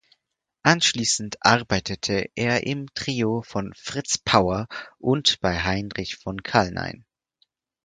[0.63, 4.65] Anschließend arbeitete er im Trio von Fritz Pauer
[4.97, 7.05] und bei Heinrich von Kalnein.